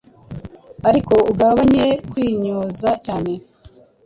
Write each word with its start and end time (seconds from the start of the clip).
arko 0.89 1.17
ugabanye 1.31 1.85
kwimyoza 2.11 2.89
cyane 3.05 3.31